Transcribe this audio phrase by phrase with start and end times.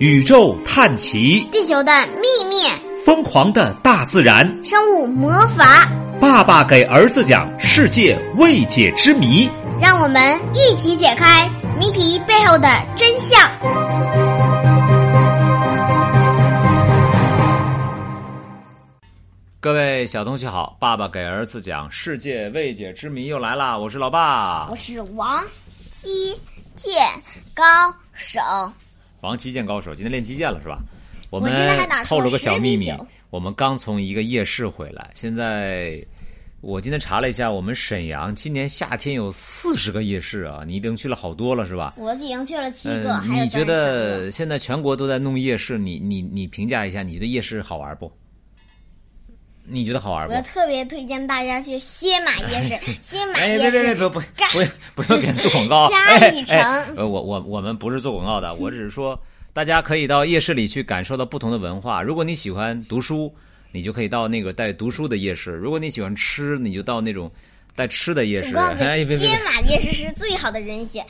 [0.00, 2.56] 宇宙探奇，地球的秘密，
[3.04, 5.88] 疯狂的大自然，生物魔法。
[6.20, 9.48] 爸爸给儿子讲世界未解之谜，
[9.80, 11.48] 让我们一起解开
[11.78, 13.38] 谜题背后的真相。
[19.60, 23.78] 各位小同学好，爸爸给儿子讲世界未解之谜又来啦！
[23.78, 25.40] 我是老爸，我是王
[25.92, 26.36] 击
[26.74, 26.92] 剑
[27.54, 27.62] 高
[28.12, 28.40] 手。
[29.24, 30.78] 王击剑高手，今天练击剑了是吧？
[31.30, 31.50] 我们
[32.04, 32.92] 透露个小秘密
[33.30, 36.00] 我们刚从一个夜市回来，现在
[36.60, 41.94] 我今天查了一下，我们沈阳今年夏天有四十个夜市啊，你已经去了好多了是吧？
[41.96, 48.12] 我已经去了七个，嗯，还有你觉得现在全国都在弄夜市，你你你评价一下，你觉得夜市好玩不？
[49.66, 50.40] 你觉得好玩不我？
[50.42, 55.88] 特别推荐大家去新马夜市， 新马夜市别别不不不要不要给人做广告啊！
[55.92, 56.58] 嘉哎里城
[56.96, 59.18] 我我我们不是做广告的， 我只是说
[59.52, 62.02] 大家可以到夜市里去感受到不同的文化。
[62.02, 63.34] 如果你喜欢读书，
[63.72, 67.30] 你就可以到那个带读书的夜市；如果你喜欢吃，你就到那种
[67.74, 68.48] 带吃的夜市。
[68.48, 71.04] 我告诉哎，你，别别别西马夜市是最好的人选。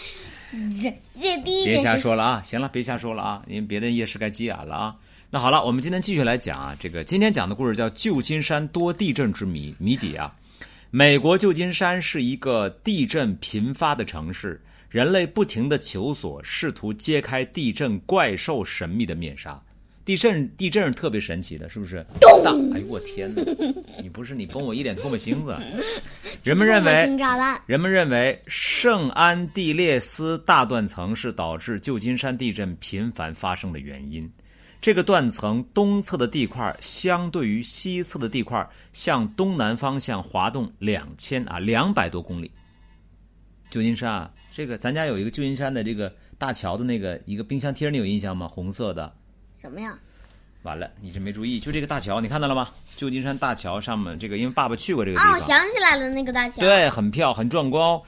[0.80, 2.42] 这这第一别瞎说了啊！
[2.46, 3.42] 行了，别瞎说了啊！
[3.48, 4.94] 因为别的夜市该急眼了啊。
[5.34, 10.32] 那好了，我们今天继续来讲啊，这个今天讲的故事叫《旧金山多地震之谜》谜底啊。
[10.92, 19.60] 美国旧金山是一个地震频发的城市，人类不停的求索，试图揭开地震怪兽神秘的面纱。
[20.04, 22.06] 地震，地震是特别神奇的，是不是？
[22.44, 23.42] 大，哎呦我天哪！
[24.00, 25.56] 你不是你崩我一脸唾沫星子。
[26.44, 27.10] 人们认为。
[27.66, 34.22] 人们认为圣安地列斯大断层是导致旧金山地震频繁发生的原因。
[34.84, 42.50] 这个断层东侧的地块相对于西侧的地块向东南方向滑动两千啊两百多公里。
[43.70, 48.46] 旧金山啊，这个咱家有一个旧金山的这个大桥的那个一个冰箱贴，你有印象吗？
[48.46, 49.10] 红色的。
[49.58, 49.98] 什么呀？
[50.64, 52.68] 完了，你这没注意，就这个大桥，你看到了吗？
[52.94, 55.40] 旧金山大桥上面这个，因为爸爸去过这个地哦，方。
[55.40, 56.60] 我想起来了，那个大桥。
[56.60, 57.98] 对，很漂很壮观。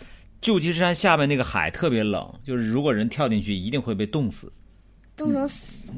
[0.42, 4.52] 旧金山下面那个海特别冷，就是如果人跳进去，一定会被冻死。
[5.16, 5.48] 冻成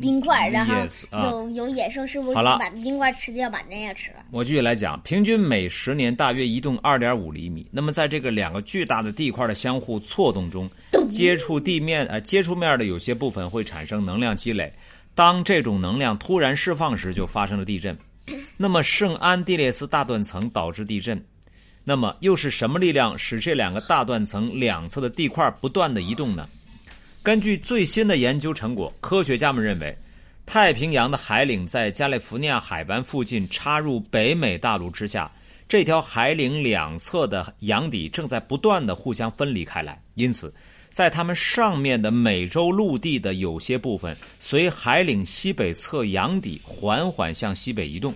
[0.01, 0.75] 冰块，然后
[1.21, 4.19] 就有野生生物好了把冰块吃掉，把人也吃了。
[4.31, 7.67] 我继续来讲，平均每十年大约移动二点五厘米。
[7.73, 10.71] 那么在这个两个巨大的地块的相互错动中，
[11.11, 14.73] 接触地面呃接触面的有些部分会产生能量积累。
[15.17, 17.99] 当这种能量突然释放时，就发生了地震。
[18.57, 21.21] 那么圣安地列斯大断层导致地震，
[21.83, 26.49] 那么又是什么力量使这两个大断层两侧的地块不断的移动呢？
[27.29, 29.95] 根据最新的研究成果，科学家们认为，
[30.47, 35.31] 太平洋的海岭在加利福尼亚海湾附近插入北美大陆之下，
[35.69, 40.51] 这条海岭两侧的洋底正在不断的互相分离开来，因此，
[40.89, 48.15] 在它们上面的美洲陆地的有些部分随海岭西北侧洋底缓缓向西北移动，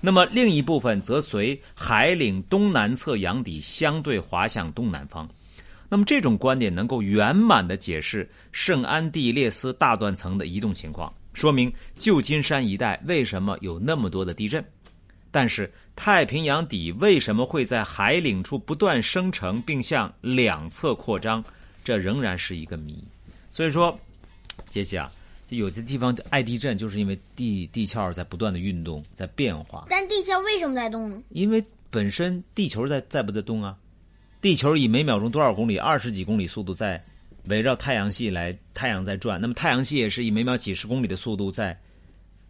[0.00, 5.28] 那么另一部分则随海岭东南侧洋底相对滑向东南方。
[5.88, 14.64] 那么这种观点能够圆满的解释圣安地列斯大断层的移动情况，说明旧金山一带为什么有那么多的地震。
[15.30, 21.44] 但是太平洋底为什么会在海岭处不断生成并向两侧扩张，
[21.84, 23.04] 这仍然是一个谜。
[23.50, 23.98] 所以说，
[24.70, 25.10] 杰西啊，
[25.46, 29.86] 就有些地方爱地震，就是因为地地壳在不断的运动，在变化。
[29.90, 31.22] 但地壳为什么在动呢？
[31.28, 33.76] 因为本身地球在在不在动啊？
[34.40, 37.02] 地球以每秒钟多少公里、二十几公里速度在
[37.44, 39.40] 围绕太阳系来，太阳在转。
[39.40, 41.76] 那么太阳系也是以每秒几十公里的速度在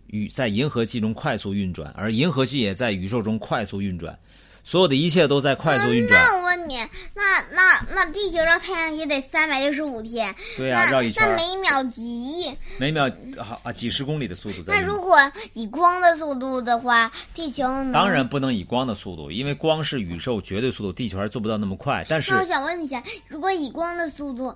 [0.08, 4.18] 与在银河系中快速运转，而银河系也在宇宙中快速运转。
[4.66, 6.20] 所有的一切都在快速运转。
[6.20, 6.76] 那我问你，
[7.14, 12.52] 那那那地球绕太阳也得三百六十五天，对呀、那绕一圈，那每秒几亿？
[12.80, 14.74] 每秒啊啊几十公里的速度在。
[14.74, 15.16] 那如果
[15.52, 17.62] 以光的速度的话，地球
[17.92, 18.26] 当然。
[18.26, 22.04] 不能以光的速度，因为光是宇宙绝对速度，地球还做不到那么快。
[22.08, 24.52] 但是那我想问一下，如果以光的速度，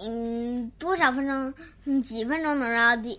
[0.00, 1.52] 嗯，多少分钟？
[1.86, 3.18] 嗯，几分钟能让地？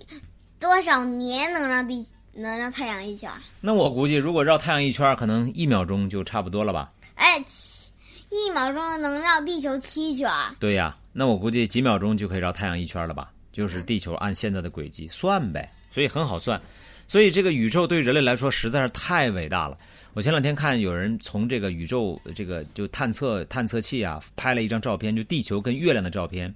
[0.58, 3.30] 多少年能让地能让太阳一圈？
[3.62, 6.92] 那我估计，如果绕太阳一圈，可能一秒钟就差不多了吧？
[7.16, 7.92] 哎，七
[8.30, 10.30] 一秒钟能绕地球七圈。
[10.60, 13.32] 对呀，那我估计几秒钟就可以绕太阳一圈了吧？
[13.52, 16.60] 就是地球按现在的轨迹算呗，所以很好算。
[17.08, 19.78] 所以这个宇宙对人类来说实在是太伟大了。
[20.14, 26.54] 我前两天看有人从这个宇宙这个就探测探测器啊拍了一张照片，就地球跟月亮的照片。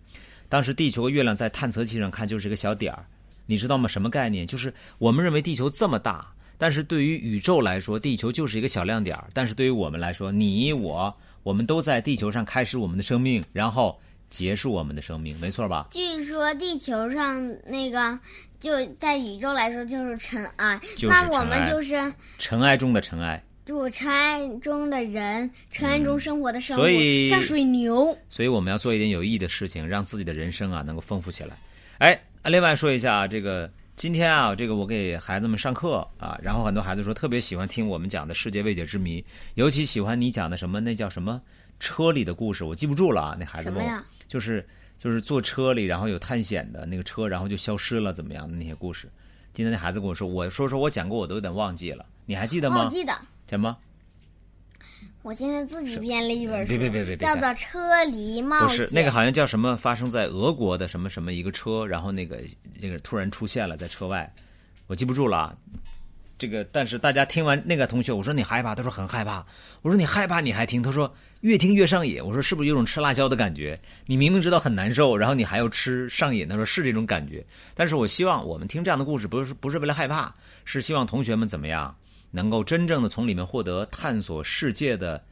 [0.49, 3.05] 当时地球和月亮在探测器上看就是一个小点儿，
[3.47, 3.87] 你知道吗？
[3.87, 4.45] 什么概念？
[4.45, 9.27] 就是我们认为地球这么大，但是对于宇宙来说，地球就是一个小亮点儿。
[9.33, 11.11] 但是对于我们来说，你我
[11.41, 13.99] 我们都在地球上开始我们的生命，然后
[14.29, 15.87] 结束我们的生命，没错吧？
[15.89, 18.19] 据说地球上那个
[18.59, 23.43] 就在宇宙来说就是尘埃，就是那我们就是尘埃中的尘埃。
[23.65, 28.17] 就尘埃中的人，尘埃中生活的生物，像水牛。
[28.29, 31.49] 所以我们要做一点有意义的事情，让自己的人生啊能够丰富起来。
[31.97, 32.17] 哎，
[32.49, 39.23] 另外说一下啊，这个今天啊，这个我给孩子们上课啊，然后很多孩子说特别喜欢听我们讲的世界未解之谜，
[39.55, 41.41] 尤其喜欢你讲的什么那叫什么
[41.79, 43.35] 车里的故事，我记不住了啊。
[43.39, 43.85] 那孩子问
[44.27, 44.65] 就是
[44.99, 49.09] 就是坐车里，然后有探险的那个车，然后就消失了怎么样的那些故事。
[49.53, 52.89] 今天那孩子跟我说，我说说我讲过，我都有点忘记了，你还记得哦，吗我？
[52.89, 53.13] 记得，
[53.49, 53.75] 什么？
[55.23, 58.67] 我今天自己编了一本书，别别别别别叫做《车厘冒险》。
[58.69, 62.39] 不是那个好像叫什么，发生在俄国的什么什么一个车，然后那个
[62.79, 64.31] 那个突然出现了在车外，
[64.87, 65.57] 我记不住了啊。
[66.39, 69.43] 这个，但是大家听完那个同学，我说你害怕，他说很害怕。
[69.81, 72.23] 我说你害怕你还听，他说越听越上瘾。
[72.23, 73.77] 我说是不是有种吃辣椒的感觉？
[74.05, 76.47] 你明明知道很难受，然后你还要吃上瘾。
[76.47, 77.43] 他说是这种感觉。
[77.73, 80.31] 但是我希望我们听这样的故事，不是不是为了害怕，
[80.63, 81.93] 是希望同学们怎么样
[82.31, 85.23] 能够真正的从里面获得探索世界的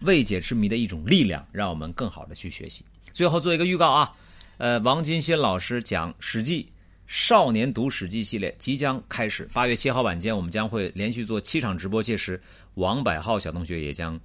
[0.00, 2.84] 未解之谜的一种力量，让我们更好的去学习。
[3.12, 4.12] 最后做一个预告啊，
[4.58, 6.62] 呃，王金鑫老师讲《史记》
[7.06, 12.40] 少年读《史记》系列即将开始，八月七号晚间我们将会连续做七场直播，届时
[12.74, 14.18] 王百浩小同学也将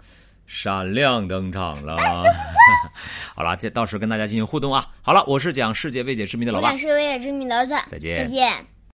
[0.46, 1.98] 闪亮登场了。
[3.36, 4.86] 好了，这到时跟大家进行互动啊。
[5.02, 7.74] 好了，我是讲世界未解之谜的老爸我俩，是未解之谜的儿子。
[7.88, 8.75] 再见再见。